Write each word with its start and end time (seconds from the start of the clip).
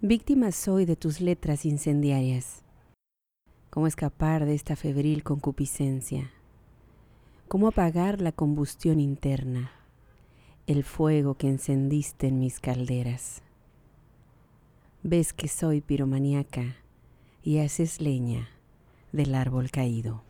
Víctima 0.00 0.52
soy 0.52 0.84
de 0.84 0.94
tus 0.94 1.20
letras 1.20 1.66
incendiarias. 1.66 2.62
¿Cómo 3.68 3.88
escapar 3.88 4.46
de 4.46 4.54
esta 4.54 4.76
febril 4.76 5.24
concupiscencia? 5.24 6.30
¿Cómo 7.48 7.66
apagar 7.66 8.20
la 8.20 8.30
combustión 8.30 9.00
interna, 9.00 9.72
el 10.68 10.84
fuego 10.84 11.34
que 11.34 11.48
encendiste 11.48 12.28
en 12.28 12.38
mis 12.38 12.60
calderas? 12.60 13.42
Ves 15.02 15.32
que 15.32 15.48
soy 15.48 15.80
piromaníaca 15.80 16.76
y 17.42 17.58
haces 17.58 18.00
leña 18.00 18.50
del 19.10 19.34
árbol 19.34 19.72
caído. 19.72 20.27